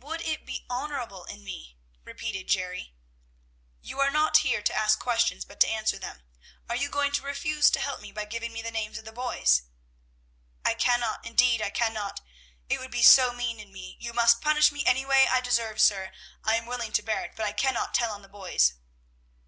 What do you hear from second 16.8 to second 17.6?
to bear it; but I